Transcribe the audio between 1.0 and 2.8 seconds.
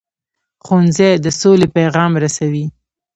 د سولې پیغام رسوي